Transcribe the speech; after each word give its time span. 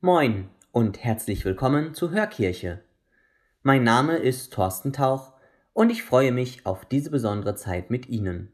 Moin 0.00 0.48
und 0.70 1.02
herzlich 1.02 1.44
willkommen 1.44 1.92
zur 1.92 2.12
Hörkirche. 2.12 2.84
Mein 3.64 3.82
Name 3.82 4.16
ist 4.16 4.52
Thorsten 4.52 4.92
Tauch 4.92 5.32
und 5.72 5.90
ich 5.90 6.04
freue 6.04 6.30
mich 6.30 6.64
auf 6.64 6.84
diese 6.84 7.10
besondere 7.10 7.56
Zeit 7.56 7.90
mit 7.90 8.08
Ihnen. 8.08 8.52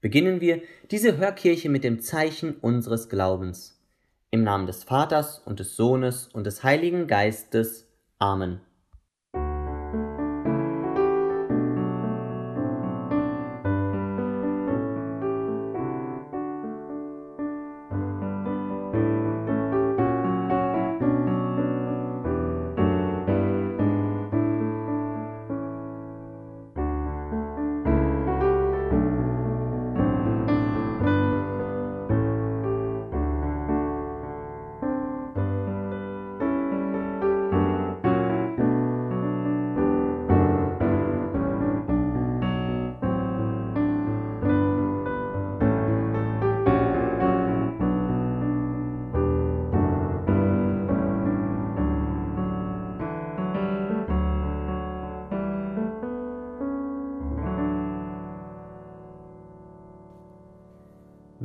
Beginnen 0.00 0.40
wir 0.40 0.62
diese 0.90 1.18
Hörkirche 1.18 1.68
mit 1.68 1.84
dem 1.84 2.00
Zeichen 2.00 2.56
unseres 2.56 3.10
Glaubens. 3.10 3.78
Im 4.30 4.44
Namen 4.44 4.66
des 4.66 4.82
Vaters 4.82 5.40
und 5.40 5.60
des 5.60 5.76
Sohnes 5.76 6.28
und 6.28 6.44
des 6.44 6.64
Heiligen 6.64 7.06
Geistes. 7.06 7.86
Amen. 8.18 8.62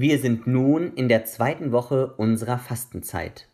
Wir 0.01 0.17
sind 0.17 0.47
nun 0.47 0.95
in 0.95 1.09
der 1.09 1.25
zweiten 1.25 1.71
Woche 1.71 2.15
unserer 2.17 2.57
Fastenzeit. 2.57 3.47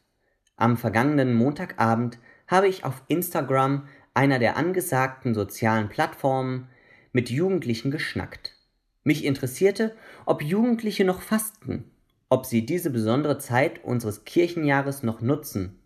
Am 0.56 0.78
vergangenen 0.78 1.34
Montagabend 1.34 2.20
habe 2.48 2.70
ich 2.70 2.86
auf 2.86 3.03
Instagram, 3.09 3.86
einer 4.14 4.40
der 4.40 4.56
angesagten 4.56 5.34
sozialen 5.34 5.90
Plattformen, 5.90 6.70
mit 7.12 7.30
Jugendlichen 7.30 7.92
geschnackt. 7.92 8.56
Mich 9.03 9.25
interessierte, 9.25 9.94
ob 10.25 10.42
Jugendliche 10.42 11.03
noch 11.03 11.22
fasten, 11.22 11.92
ob 12.30 12.45
sie 12.45 12.66
diese 12.66 12.92
besondere 12.92 13.40
Zeit 13.40 13.84
unseres 13.84 14.23
Kirchenjahres 14.23 15.03
noch 15.03 15.20
nutzen 15.20 15.78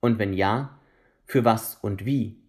und 0.00 0.18
wenn 0.18 0.32
ja, 0.32 0.80
für 1.26 1.44
was 1.44 1.76
und 1.76 2.04
wie. 2.04 2.42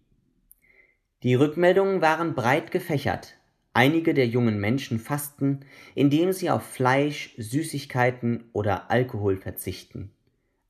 Die 1.22 1.36
Rückmeldungen 1.36 2.02
waren 2.02 2.34
breit 2.34 2.72
gefächert, 2.72 3.36
Einige 3.76 4.14
der 4.14 4.28
jungen 4.28 4.60
Menschen 4.60 5.00
fasten, 5.00 5.60
indem 5.96 6.32
sie 6.32 6.48
auf 6.48 6.62
Fleisch, 6.62 7.34
Süßigkeiten 7.36 8.44
oder 8.52 8.88
Alkohol 8.90 9.36
verzichten. 9.36 10.12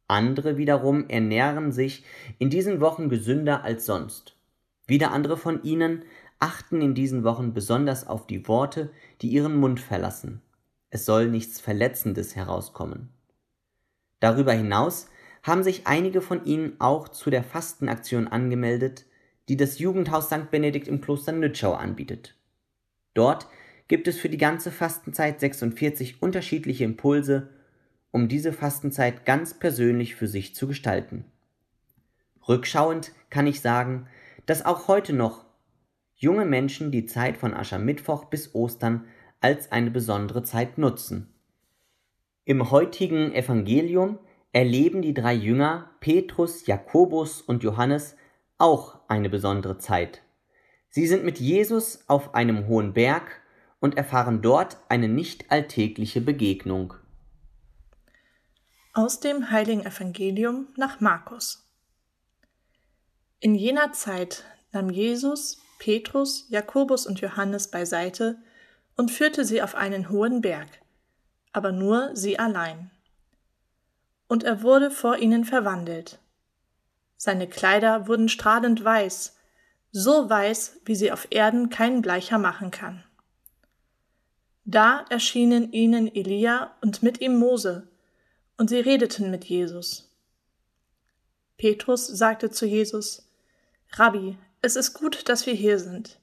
Andere 0.09 0.57
wiederum 0.57 1.09
ernähren 1.09 1.71
sich 1.71 2.03
in 2.39 2.49
diesen 2.49 2.81
Wochen 2.81 3.11
gesünder 3.11 3.63
als 3.63 3.85
sonst. 3.85 4.37
Wieder 4.87 5.13
andere 5.13 5.37
von 5.37 5.63
ihnen 5.63 6.03
achten 6.39 6.81
in 6.81 6.95
diesen 6.95 7.25
Wochen 7.25 7.53
besonders 7.53 8.07
auf 8.07 8.27
die 8.27 8.49
Worte, 8.49 8.91
die 9.21 9.29
ihren 9.29 9.57
Mund 9.57 9.81
verlassen. 9.81 10.41
Es 10.89 11.05
soll 11.05 11.29
nichts 11.29 11.61
Verletzendes 11.61 12.35
herauskommen. 12.37 13.11
Darüber 14.21 14.53
hinaus 14.53 15.09
haben 15.43 15.63
sich 15.63 15.87
einige 15.87 16.23
von 16.23 16.47
ihnen 16.47 16.81
auch 16.81 17.09
zu 17.09 17.29
der 17.29 17.45
Fastenaktion 17.45 18.29
angemeldet, 18.29 19.05
die 19.51 19.59
das 19.59 19.79
Jugendhaus 19.79 20.27
St. 20.27 20.51
Benedikt 20.51 20.89
im 20.89 21.03
Kloster 21.03 21.33
Nützschau 21.33 21.75
anbietet. 21.75 22.35
Dort 23.15 23.47
gibt 23.89 24.09
es 24.09 24.19
für 24.19 24.29
die 24.29 24.39
ganze 24.39 24.71
Fastenzeit 24.71 25.41
46 25.41 26.21
unterschiedliche 26.23 26.85
Impulse, 26.85 27.51
um 28.11 28.29
diese 28.29 28.53
Fastenzeit 28.53 29.25
ganz 29.25 29.55
persönlich 29.55 30.15
für 30.15 30.27
sich 30.29 30.55
zu 30.55 30.67
gestalten. 30.67 31.25
Rückschauend 32.49 33.13
kann 33.31 33.47
ich 33.47 33.61
sagen, 33.61 34.07
dass 34.47 34.65
auch 34.65 34.89
heute 34.89 35.13
noch 35.13 35.45
junge 36.15 36.45
Menschen 36.45 36.91
die 36.91 37.07
Zeit 37.07 37.37
von 37.37 37.55
Aschermittwoch 37.55 38.27
bis 38.27 38.55
Ostern 38.55 39.05
als 39.41 39.73
eine 39.73 39.91
besondere 39.91 40.43
Zeit 40.43 40.79
nutzen. 40.79 41.35
Im 42.45 42.71
heutigen 42.71 43.33
Evangelium 43.33 44.19
erleben 44.53 45.03
die 45.03 45.15
drei 45.15 45.35
Jünger 45.35 45.91
Petrus, 46.01 46.67
Jakobus 46.67 47.43
und 47.43 47.63
Johannes 47.63 48.17
auch 48.59 49.01
eine 49.09 49.29
besondere 49.29 49.79
Zeit. 49.79 50.24
Sie 50.95 51.09
sind 51.09 51.25
mit 51.25 51.41
Jesus 51.41 52.05
auf 52.07 52.37
einem 52.37 52.69
hohen 52.69 52.93
Berg 52.93 53.41
und 53.81 53.97
erfahren 53.97 54.43
dort 54.43 54.77
eine 54.89 55.09
nicht 55.09 55.51
alltägliche 55.51 56.21
Begegnung. 56.21 56.95
Aus 58.93 59.19
dem 59.19 59.51
heiligen 59.51 59.85
Evangelium 59.85 60.69
nach 60.77 61.01
Markus. 61.01 61.69
In 63.41 63.57
jener 63.57 63.91
Zeit 63.91 64.45
nahm 64.71 64.89
Jesus 64.89 65.59
Petrus, 65.81 66.47
Jakobus 66.49 67.09
und 67.09 67.21
Johannes 67.21 67.73
beiseite 67.73 68.39
und 68.95 69.11
führte 69.11 69.45
sie 69.45 69.63
auf 69.63 69.75
einen 69.75 70.11
hohen 70.11 70.43
Berg, 70.43 70.69
aber 71.53 71.73
nur 71.73 72.15
sie 72.15 72.39
allein. 72.39 72.93
Und 74.29 74.45
er 74.45 74.63
wurde 74.63 74.93
vor 74.93 75.17
ihnen 75.17 75.45
verwandelt. 75.45 76.21
Seine 77.17 77.49
Kleider 77.49 78.07
wurden 78.07 78.29
strahlend 78.29 78.85
weiß, 78.85 79.35
so 79.97 80.29
weiß, 80.29 80.81
wie 80.87 80.97
sie 80.97 81.13
auf 81.13 81.29
Erden 81.31 81.71
kein 81.71 82.03
Bleicher 82.03 82.37
machen 82.37 82.73
kann. 82.73 83.05
Da 84.65 85.05
erschienen 85.09 85.73
ihnen 85.73 86.13
Elia 86.13 86.75
und 86.81 87.05
mit 87.05 87.21
ihm 87.21 87.39
Mose, 87.39 87.87
und 88.57 88.71
sie 88.71 88.81
redeten 88.81 89.31
mit 89.31 89.45
Jesus. 89.45 90.13
Petrus 91.59 92.09
sagte 92.09 92.51
zu 92.51 92.67
Jesus, 92.67 93.29
Rabbi, 93.93 94.37
es 94.63 94.75
ist 94.75 94.95
gut, 94.95 95.29
dass 95.29 95.47
wir 95.47 95.55
hier 95.55 95.79
sind. 95.79 96.19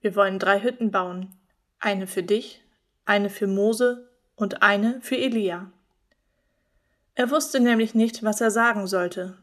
Wir 0.00 0.16
wollen 0.16 0.38
drei 0.38 0.62
Hütten 0.62 0.90
bauen, 0.90 1.34
eine 1.78 2.06
für 2.06 2.22
dich, 2.22 2.62
eine 3.04 3.28
für 3.28 3.46
Mose 3.46 4.08
und 4.34 4.62
eine 4.62 4.98
für 5.02 5.18
Elia. 5.18 5.70
Er 7.16 7.30
wusste 7.30 7.60
nämlich 7.60 7.94
nicht, 7.94 8.22
was 8.22 8.40
er 8.40 8.50
sagen 8.50 8.86
sollte, 8.86 9.36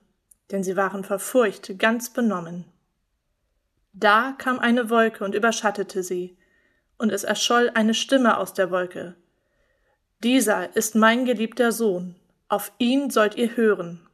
denn 0.49 0.63
sie 0.63 0.75
waren 0.75 1.03
vor 1.03 1.19
Furcht 1.19 1.77
ganz 1.77 2.09
benommen. 2.09 2.65
Da 3.93 4.33
kam 4.37 4.59
eine 4.59 4.89
Wolke 4.89 5.23
und 5.23 5.35
überschattete 5.35 6.03
sie, 6.03 6.37
und 6.97 7.11
es 7.11 7.23
erscholl 7.23 7.71
eine 7.73 7.93
Stimme 7.93 8.37
aus 8.37 8.53
der 8.53 8.71
Wolke. 8.71 9.15
Dieser 10.23 10.75
ist 10.75 10.95
mein 10.95 11.25
geliebter 11.25 11.71
Sohn, 11.71 12.15
auf 12.49 12.71
ihn 12.77 13.09
sollt 13.09 13.35
ihr 13.35 13.55
hören. 13.55 14.05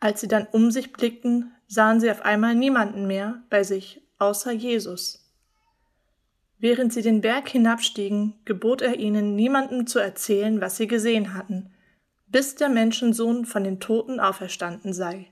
Als 0.00 0.20
sie 0.20 0.28
dann 0.28 0.46
um 0.50 0.70
sich 0.72 0.92
blickten, 0.92 1.52
sahen 1.68 2.00
sie 2.00 2.10
auf 2.10 2.22
einmal 2.22 2.54
niemanden 2.54 3.06
mehr 3.06 3.42
bei 3.50 3.62
sich 3.62 4.02
außer 4.18 4.52
Jesus. 4.52 5.22
Während 6.58 6.92
sie 6.92 7.02
den 7.02 7.20
Berg 7.20 7.48
hinabstiegen, 7.48 8.34
gebot 8.44 8.82
er 8.82 8.98
ihnen, 8.98 9.34
niemandem 9.34 9.86
zu 9.86 9.98
erzählen, 9.98 10.60
was 10.60 10.76
sie 10.76 10.86
gesehen 10.86 11.34
hatten, 11.34 11.72
bis 12.26 12.54
der 12.54 12.68
Menschensohn 12.68 13.44
von 13.44 13.64
den 13.64 13.80
Toten 13.80 14.20
auferstanden 14.20 14.92
sei. 14.92 15.31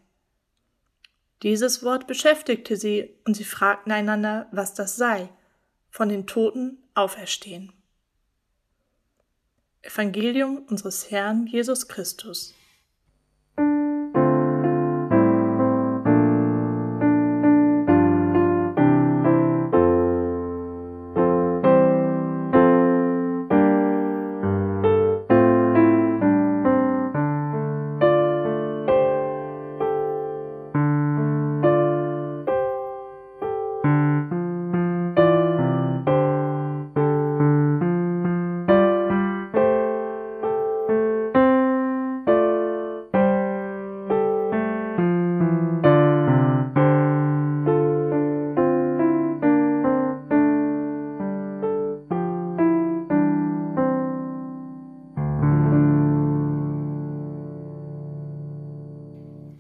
Dieses 1.43 1.83
Wort 1.83 2.07
beschäftigte 2.07 2.77
sie, 2.77 3.15
und 3.25 3.35
sie 3.35 3.45
fragten 3.45 3.93
einander, 3.93 4.49
was 4.53 4.75
das 4.75 4.97
sei, 4.97 5.29
von 5.91 6.09
den 6.09 6.27
Toten 6.27 6.79
auferstehen. 6.95 7.73
Evangelium 9.83 10.59
unseres 10.69 11.11
Herrn 11.11 11.47
Jesus 11.47 11.89
Christus. 11.89 12.55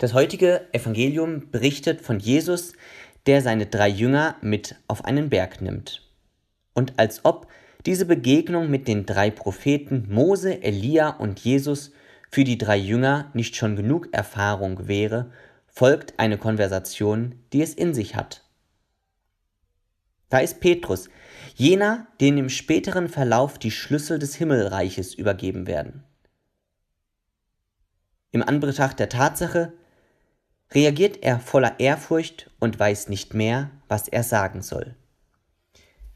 Das 0.01 0.15
heutige 0.15 0.67
Evangelium 0.73 1.51
berichtet 1.51 2.01
von 2.01 2.21
Jesus, 2.21 2.73
der 3.27 3.43
seine 3.43 3.67
drei 3.67 3.91
Jünger 3.91 4.37
mit 4.41 4.77
auf 4.89 5.05
einen 5.05 5.29
Berg 5.29 5.61
nimmt. 5.61 6.11
Und 6.73 6.99
als 6.99 7.27
ob 7.27 7.49
diese 7.85 8.07
Begegnung 8.07 8.71
mit 8.71 8.89
den 8.89 9.05
drei 9.05 9.31
Propheten 9.31 10.07
Mose, 10.09 10.63
Elia 10.63 11.11
und 11.11 11.41
Jesus 11.41 11.93
für 12.31 12.45
die 12.45 12.57
drei 12.57 12.79
Jünger 12.79 13.31
nicht 13.35 13.57
schon 13.57 13.77
genug 13.77 14.09
Erfahrung 14.13 14.89
wäre, 14.89 15.33
folgt 15.67 16.19
eine 16.19 16.39
Konversation, 16.39 17.35
die 17.53 17.61
es 17.61 17.75
in 17.75 17.93
sich 17.93 18.17
hat. 18.17 18.43
Da 20.31 20.39
ist 20.39 20.61
Petrus, 20.61 21.11
jener, 21.57 22.07
dem 22.23 22.39
im 22.39 22.49
späteren 22.49 23.11
Verlauf 23.11 23.59
die 23.59 23.71
Schlüssel 23.71 24.19
des 24.19 24.35
Himmelreiches 24.35 25.13
übergeben 25.13 25.67
werden. 25.67 26.05
Im 28.31 28.43
Anbetracht 28.43 28.99
der 28.99 29.11
Tatsache, 29.11 29.75
reagiert 30.75 31.23
er 31.23 31.41
voller 31.41 31.81
Ehrfurcht 31.81 32.51
und 32.61 32.79
weiß 32.79 33.09
nicht 33.09 33.35
mehr, 33.35 33.71
was 33.89 34.09
er 34.09 34.23
sagen 34.23 34.63
soll. 34.63 34.95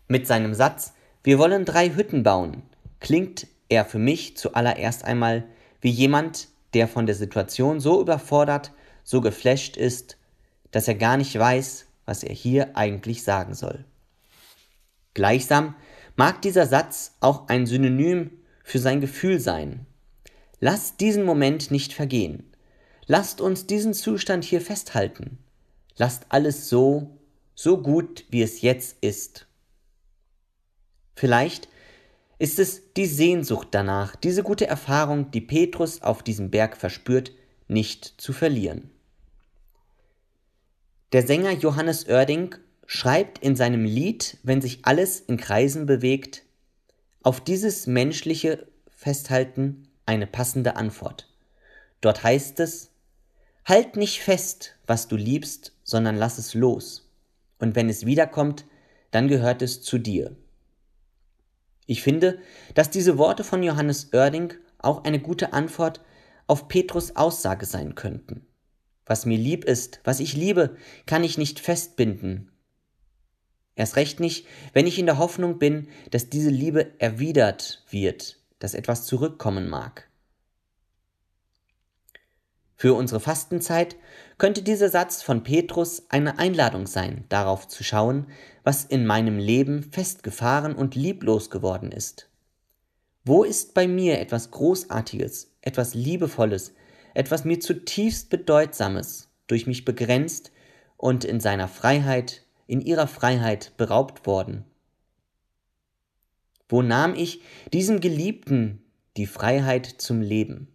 Mit 0.07 0.27
seinem 0.27 0.55
Satz 0.55 0.95
Wir 1.23 1.39
wollen 1.39 1.65
drei 1.65 1.91
Hütten 1.91 2.23
bauen, 2.23 2.63
klingt 3.01 3.47
er 3.69 3.85
für 3.85 3.99
mich 3.99 4.37
zuallererst 4.37 5.05
einmal 5.05 5.45
wie 5.81 5.91
jemand, 5.91 6.49
der 6.75 6.89
von 6.89 7.07
der 7.07 7.15
Situation 7.15 7.81
so 7.81 8.01
überfordert, 8.01 8.73
so 9.03 9.21
geflasht 9.21 9.77
ist, 9.77 10.17
dass 10.71 10.89
er 10.89 10.95
gar 10.95 11.17
nicht 11.17 11.39
weiß, 11.39 11.87
was 12.05 12.23
er 12.23 12.35
hier 12.35 12.77
eigentlich 12.77 13.23
sagen 13.23 13.55
soll. 13.55 13.85
Gleichsam 15.15 15.75
mag 16.17 16.43
dieser 16.43 16.67
Satz 16.67 17.17
auch 17.21 17.49
ein 17.49 17.67
Synonym 17.67 18.31
für 18.63 18.79
sein 18.79 19.01
Gefühl 19.01 19.39
sein. 19.41 19.87
Lasst 20.61 21.01
diesen 21.01 21.25
Moment 21.25 21.71
nicht 21.71 21.93
vergehen. 21.93 22.54
Lasst 23.07 23.41
uns 23.41 23.67
diesen 23.67 23.95
Zustand 23.95 24.45
hier 24.45 24.61
festhalten. 24.61 25.39
Lasst 25.97 26.27
alles 26.31 26.69
so, 26.69 27.19
so 27.55 27.81
gut, 27.81 28.25
wie 28.31 28.43
es 28.43 28.63
jetzt 28.63 28.97
ist. 29.01 29.47
Vielleicht 31.15 31.69
ist 32.39 32.59
es 32.59 32.93
die 32.95 33.07
Sehnsucht 33.07 33.69
danach, 33.71 34.17
diese 34.17 34.43
gute 34.43 34.67
Erfahrung, 34.67 35.31
die 35.31 35.41
Petrus 35.41 36.03
auf 36.03 36.23
diesem 36.23 36.51
Berg 36.51 36.77
verspürt, 36.77 37.33
nicht 37.69 38.21
zu 38.21 38.33
verlieren. 38.33 38.91
Der 41.13 41.25
Sänger 41.27 41.53
Johannes 41.53 42.09
Oerding 42.09 42.57
schreibt 42.87 43.39
in 43.39 43.55
seinem 43.55 43.85
Lied, 43.85 44.39
wenn 44.43 44.61
sich 44.61 44.85
alles 44.85 45.21
in 45.21 45.37
Kreisen 45.37 45.87
bewegt, 45.87 46.43
auf 47.23 47.41
dieses 47.41 47.87
menschliche 47.87 48.67
Festhalten 48.89 49.89
eine 50.07 50.27
passende 50.27 50.77
Antwort. 50.77 51.29
Dort 52.01 52.23
heißt 52.23 52.61
es, 52.61 52.91
Halt 53.65 53.97
nicht 53.97 54.21
fest, 54.21 54.77
was 54.87 55.09
du 55.09 55.17
liebst, 55.17 55.73
sondern 55.85 56.17
lass 56.17 56.37
es 56.37 56.53
los. 56.53 57.11
Und 57.59 57.75
wenn 57.75 57.89
es 57.89 58.05
wiederkommt, 58.05 58.67
dann 59.11 59.29
gehört 59.29 59.63
es 59.63 59.81
zu 59.81 59.97
dir. 59.97 60.37
Ich 61.87 62.03
finde, 62.03 62.39
dass 62.75 62.91
diese 62.91 63.17
Worte 63.17 63.43
von 63.43 63.63
Johannes 63.63 64.13
Oerding 64.13 64.55
auch 64.79 65.05
eine 65.05 65.19
gute 65.19 65.53
Antwort 65.53 66.03
auf 66.47 66.69
Petrus 66.69 67.17
Aussage 67.17 67.65
sein 67.65 67.95
könnten. 67.95 68.47
Was 69.07 69.25
mir 69.25 69.39
lieb 69.39 69.65
ist, 69.65 70.01
was 70.05 70.21
ich 70.21 70.35
liebe, 70.35 70.77
kann 71.07 71.25
ich 71.25 71.39
nicht 71.39 71.61
festbinden. 71.61 72.51
Erst 73.77 73.97
recht 73.97 74.21
nicht, 74.21 74.47
wenn 74.73 74.87
ich 74.87 74.99
in 74.99 75.07
der 75.07 75.19
Hoffnung 75.19 75.59
bin, 75.59 75.89
dass 76.11 76.29
diese 76.29 76.51
Liebe 76.51 76.99
erwidert 77.01 77.85
wird, 77.91 78.39
dass 78.59 78.75
etwas 78.75 79.07
zurückkommen 79.07 79.69
mag. 79.69 80.09
Für 82.85 82.93
unsere 82.93 83.19
Fastenzeit 83.19 83.97
könnte 84.37 84.61
dieser 84.61 84.91
Satz 84.91 85.23
von 85.23 85.43
Petrus 85.43 86.03
eine 86.11 86.39
Einladung 86.39 86.87
sein, 86.87 87.25
darauf 87.31 87.67
zu 87.67 87.83
schauen, 87.83 88.27
was 88.63 88.85
in 88.85 89.07
meinem 89.07 89.39
Leben 89.39 89.83
festgefahren 89.83 90.75
und 90.75 90.95
lieblos 90.95 91.49
geworden 91.49 91.93
ist. 91.93 92.29
Wo 93.25 93.43
ist 93.43 93.73
bei 93.73 93.89
mir 93.89 94.21
etwas 94.21 94.51
Großartiges, 94.51 95.51
etwas 95.63 95.95
Liebevolles, 95.95 96.75
etwas 97.15 97.47
mir 97.47 97.59
zutiefst 97.59 98.29
Bedeutsames, 98.29 99.31
durch 99.47 99.67
mich 99.67 99.87
begrenzt 99.87 100.53
und 100.99 101.25
in 101.25 101.41
seiner 101.41 101.69
Freiheit, 101.69 102.43
in 102.67 102.83
ihrer 102.83 103.07
Freiheit 103.07 103.73
beraubt 103.79 104.27
worden? 104.27 104.67
Wo 106.69 106.83
nahm 106.83 107.15
ich 107.15 107.41
diesem 107.73 108.01
Geliebten 108.01 108.85
die 109.17 109.27
Freiheit 109.27 109.87
zum 109.87 110.21
Leben? 110.21 110.74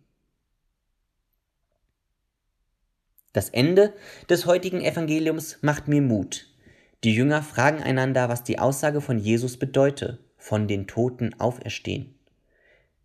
Das 3.31 3.50
Ende 3.50 3.94
des 4.28 4.46
heutigen 4.48 4.81
Evangeliums 4.81 5.60
macht 5.62 5.88
mir 5.88 6.02
Mut. 6.02 6.48
Die 7.04 7.14
Jünger 7.14 7.44
fragen 7.44 7.81
einander, 7.81 8.28
was 8.28 8.44
die 8.44 8.60
Aussage 8.60 9.02
von 9.02 9.20
Jesus 9.20 9.58
bedeute, 9.58 10.20
von 10.38 10.68
den 10.68 10.88
Toten 10.88 11.40
auferstehen. 11.40 12.16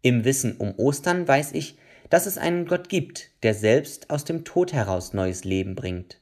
Im 0.01 0.25
Wissen 0.25 0.57
um 0.57 0.75
Ostern 0.79 1.29
weiß 1.29 1.53
ich, 1.53 1.79
dass 2.11 2.27
es 2.27 2.39
einen 2.39 2.67
Gott 2.67 2.89
gibt, 2.89 3.31
der 3.43 3.55
selbst 3.55 4.11
aus 4.11 4.25
dem 4.25 4.45
Tod 4.45 4.73
heraus 4.73 5.13
neues 5.13 5.45
Leben 5.45 5.75
bringt, 5.75 6.21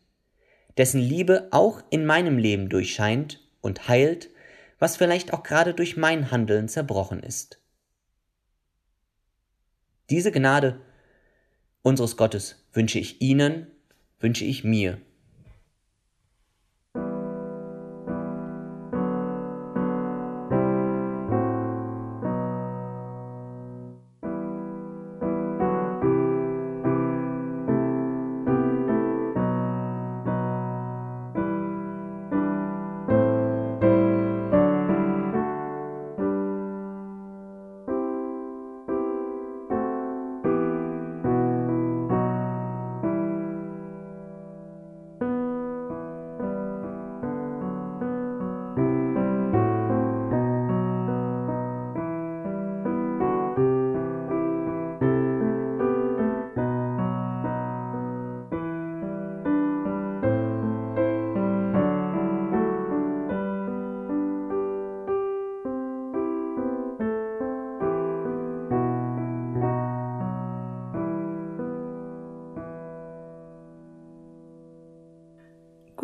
dessen 0.77 1.01
Liebe 1.01 1.49
auch 1.51 1.83
in 1.91 2.05
meinem 2.05 2.39
Leben 2.39 2.69
durchscheint 2.69 3.41
und 3.61 3.89
heilt, 3.89 4.31
was 4.79 4.97
vielleicht 4.97 5.33
auch 5.33 5.43
gerade 5.45 5.75
durch 5.75 5.97
mein 5.97 6.31
Handeln 6.31 6.69
zerbrochen 6.69 7.23
ist. 7.23 7.61
Diese 10.11 10.33
Gnade 10.33 10.81
unseres 11.83 12.17
Gottes 12.17 12.65
wünsche 12.73 12.99
ich 12.99 13.21
Ihnen 13.21 13.69
wünsche 14.23 14.45
ich 14.45 14.65
mir 14.65 14.99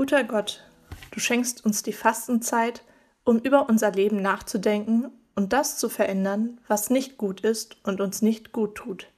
Guter 0.08 0.24
Gott, 0.24 0.64
du 1.10 1.20
schenkst 1.20 1.66
uns 1.66 1.82
die 1.82 1.92
Fastenzeit, 1.92 2.82
um 3.24 3.38
über 3.38 3.68
unser 3.68 3.92
Leben 3.92 4.22
nachzudenken 4.22 5.10
und 5.34 5.52
das 5.52 5.76
zu 5.76 5.90
verändern, 5.90 6.62
was 6.66 6.88
nicht 6.88 7.18
gut 7.18 7.42
ist 7.42 7.76
und 7.84 8.00
uns 8.00 8.22
nicht 8.22 8.50
gut 8.50 8.74
tut. 8.74 9.12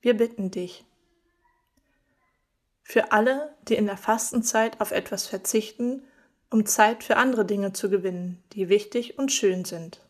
Wir 0.00 0.16
bitten 0.16 0.52
dich. 0.52 0.84
Für 2.84 3.10
alle, 3.10 3.52
die 3.66 3.74
in 3.74 3.86
der 3.86 3.96
Fastenzeit 3.96 4.80
auf 4.80 4.92
etwas 4.92 5.26
verzichten, 5.26 6.04
um 6.50 6.66
Zeit 6.66 7.02
für 7.02 7.16
andere 7.16 7.44
Dinge 7.44 7.72
zu 7.72 7.90
gewinnen, 7.90 8.40
die 8.52 8.68
wichtig 8.68 9.18
und 9.18 9.32
schön 9.32 9.64
sind. 9.64 10.06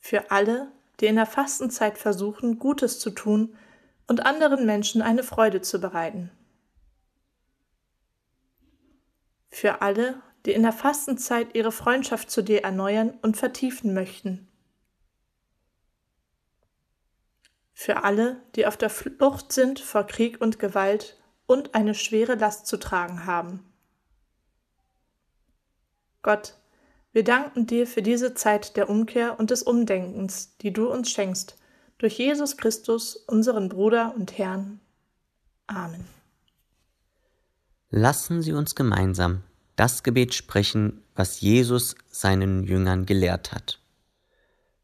Für 0.00 0.32
alle, 0.32 0.72
die 0.98 1.06
in 1.06 1.14
der 1.14 1.26
Fastenzeit 1.26 1.96
versuchen, 1.96 2.58
Gutes 2.58 2.98
zu 2.98 3.10
tun 3.10 3.56
und 4.08 4.26
anderen 4.26 4.66
Menschen 4.66 5.00
eine 5.00 5.22
Freude 5.22 5.60
zu 5.60 5.80
bereiten. 5.80 6.32
Für 9.56 9.80
alle, 9.80 10.20
die 10.44 10.52
in 10.52 10.64
der 10.64 10.72
Fastenzeit 10.72 11.54
ihre 11.54 11.72
Freundschaft 11.72 12.30
zu 12.30 12.42
dir 12.42 12.62
erneuern 12.62 13.18
und 13.22 13.38
vertiefen 13.38 13.94
möchten. 13.94 14.46
Für 17.72 18.04
alle, 18.04 18.42
die 18.54 18.66
auf 18.66 18.76
der 18.76 18.90
Flucht 18.90 19.52
sind 19.52 19.80
vor 19.80 20.06
Krieg 20.06 20.42
und 20.42 20.58
Gewalt 20.58 21.18
und 21.46 21.74
eine 21.74 21.94
schwere 21.94 22.34
Last 22.34 22.66
zu 22.66 22.76
tragen 22.76 23.24
haben. 23.24 23.64
Gott, 26.20 26.58
wir 27.12 27.24
danken 27.24 27.66
dir 27.66 27.86
für 27.86 28.02
diese 28.02 28.34
Zeit 28.34 28.76
der 28.76 28.90
Umkehr 28.90 29.40
und 29.40 29.50
des 29.50 29.62
Umdenkens, 29.62 30.58
die 30.58 30.72
du 30.74 30.90
uns 30.90 31.10
schenkst, 31.10 31.56
durch 31.96 32.18
Jesus 32.18 32.58
Christus, 32.58 33.16
unseren 33.16 33.70
Bruder 33.70 34.12
und 34.16 34.36
Herrn. 34.36 34.80
Amen. 35.66 36.15
Lassen 37.90 38.42
Sie 38.42 38.52
uns 38.52 38.74
gemeinsam 38.74 39.44
das 39.76 40.02
Gebet 40.02 40.34
sprechen, 40.34 41.02
was 41.14 41.40
Jesus 41.40 41.94
seinen 42.10 42.64
Jüngern 42.64 43.06
gelehrt 43.06 43.52
hat. 43.52 43.78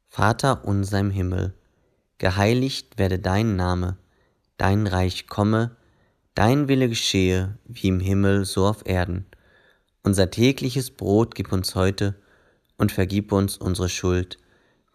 Vater 0.06 0.64
unser 0.64 1.00
im 1.00 1.10
Himmel, 1.10 1.52
geheiligt 2.18 2.98
werde 2.98 3.18
dein 3.18 3.56
Name, 3.56 3.96
dein 4.56 4.86
Reich 4.86 5.26
komme, 5.26 5.76
dein 6.34 6.68
Wille 6.68 6.88
geschehe, 6.88 7.58
wie 7.64 7.88
im 7.88 7.98
Himmel 7.98 8.44
so 8.44 8.66
auf 8.66 8.86
Erden. 8.86 9.26
Unser 10.04 10.30
tägliches 10.30 10.90
Brot 10.90 11.34
gib 11.34 11.50
uns 11.50 11.74
heute 11.74 12.14
und 12.76 12.92
vergib 12.92 13.32
uns 13.32 13.56
unsere 13.56 13.88
Schuld, 13.88 14.38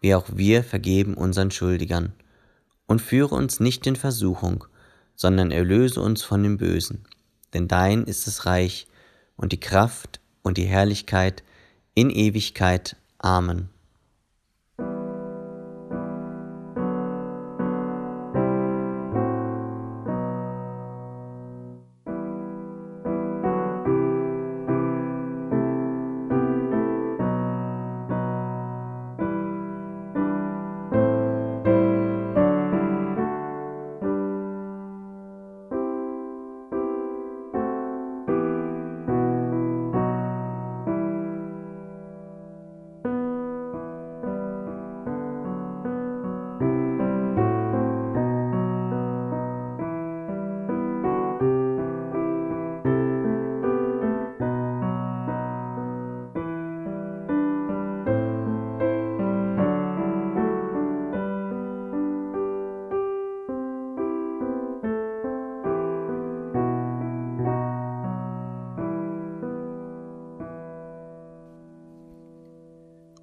wie 0.00 0.14
auch 0.14 0.26
wir 0.32 0.64
vergeben 0.64 1.14
unseren 1.14 1.50
Schuldigern. 1.50 2.14
Und 2.86 3.02
führe 3.02 3.34
uns 3.34 3.60
nicht 3.60 3.86
in 3.86 3.96
Versuchung, 3.96 4.64
sondern 5.14 5.50
erlöse 5.50 6.00
uns 6.00 6.22
von 6.22 6.42
dem 6.42 6.56
Bösen. 6.56 7.04
Denn 7.54 7.68
dein 7.68 8.04
ist 8.04 8.26
das 8.26 8.46
Reich 8.46 8.86
und 9.36 9.52
die 9.52 9.60
Kraft 9.60 10.20
und 10.42 10.58
die 10.58 10.66
Herrlichkeit 10.66 11.42
in 11.94 12.10
Ewigkeit. 12.10 12.96
Amen. 13.18 13.70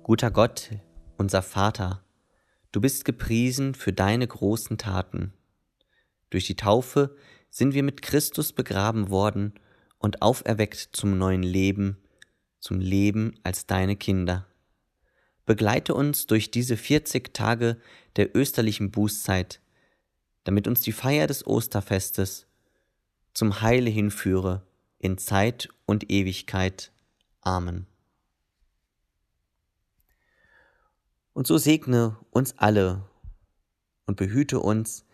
Guter 0.06 0.30
Gott, 0.30 0.70
unser 1.18 1.42
Vater, 1.42 2.06
du 2.72 2.80
bist 2.80 3.06
gepriesen 3.06 3.74
für 3.74 3.92
deine 3.92 4.28
großen 4.28 4.78
Taten. 4.78 5.34
Durch 6.30 6.46
die 6.46 6.56
Taufe 6.56 7.16
sind 7.50 7.74
wir 7.74 7.82
mit 7.82 8.04
Christus 8.04 8.54
begraben 8.54 9.10
worden 9.10 9.56
und 9.98 10.22
auferweckt 10.22 10.90
zum 10.92 11.18
neuen 11.18 11.42
Leben, 11.42 11.98
zum 12.60 12.80
Leben 12.80 13.40
als 13.42 13.66
deine 13.66 13.96
Kinder. 13.96 14.46
Begleite 15.48 15.96
uns 15.96 16.28
durch 16.28 16.52
diese 16.52 16.78
40 16.78 17.34
Tage 17.34 17.82
der 18.16 18.36
österlichen 18.36 18.92
Bußzeit, 18.92 19.60
damit 20.44 20.68
uns 20.68 20.82
die 20.82 20.92
Feier 20.92 21.26
des 21.26 21.48
Osterfestes 21.48 22.46
zum 23.34 23.62
Heile 23.62 23.90
hinführe 23.90 24.68
in 25.00 25.18
Zeit 25.18 25.70
und 25.88 26.12
Ewigkeit. 26.12 26.92
Amen. 27.42 27.88
Und 31.36 31.48
so 31.48 31.58
segne 31.58 32.18
uns 32.32 32.58
alle 32.58 33.04
und 34.06 34.16
behüte 34.16 34.62
uns 34.62 35.06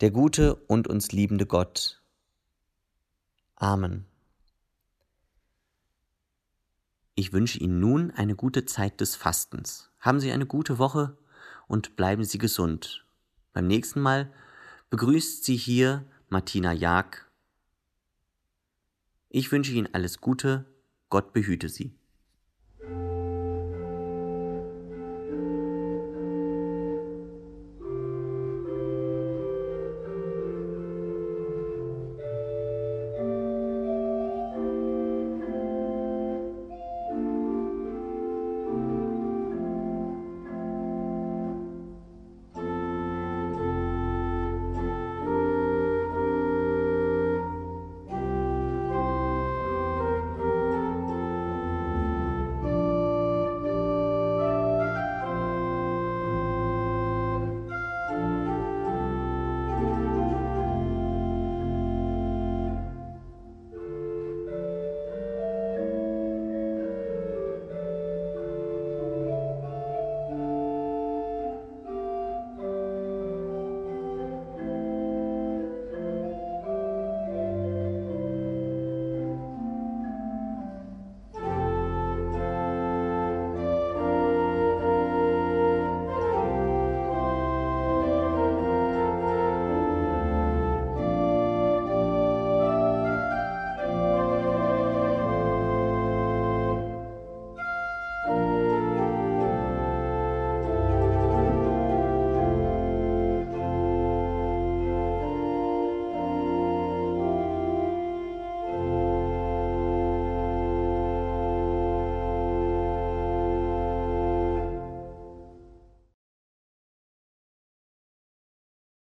der 0.00 0.10
gute 0.10 0.56
und 0.56 0.88
uns 0.88 1.12
liebende 1.12 1.46
Gott. 1.46 2.02
Amen. 3.54 4.04
Ich 7.14 7.32
wünsche 7.32 7.60
Ihnen 7.60 7.78
nun 7.78 8.10
eine 8.10 8.34
gute 8.34 8.64
Zeit 8.64 9.00
des 9.00 9.14
Fastens. 9.14 9.92
Haben 10.00 10.18
Sie 10.18 10.32
eine 10.32 10.46
gute 10.46 10.78
Woche 10.78 11.16
und 11.68 11.94
bleiben 11.94 12.24
Sie 12.24 12.38
gesund. 12.38 13.06
Beim 13.52 13.68
nächsten 13.68 14.00
Mal 14.00 14.32
begrüßt 14.90 15.44
Sie 15.44 15.56
hier 15.56 16.04
Martina 16.28 16.72
Jag. 16.72 17.24
Ich 19.28 19.52
wünsche 19.52 19.70
Ihnen 19.70 19.94
alles 19.94 20.20
Gute, 20.20 20.66
Gott 21.08 21.32
behüte 21.32 21.68
Sie. 21.68 21.97